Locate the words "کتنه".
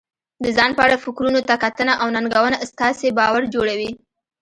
1.63-1.93